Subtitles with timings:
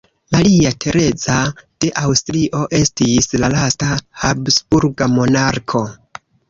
[0.35, 1.35] Maria Tereza
[1.85, 3.93] de Aŭstrio estis la lasta
[4.25, 5.89] habsburga monarko.